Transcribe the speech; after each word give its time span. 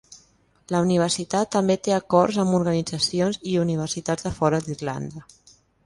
La 0.75 0.79
universitat 0.85 1.51
també 1.57 1.75
té 1.89 1.93
acords 1.99 2.41
amb 2.45 2.57
organitzacions 2.63 3.41
i 3.53 3.57
universitats 3.69 4.29
de 4.31 4.37
fora 4.41 4.67
d'Irlanda. 4.69 5.29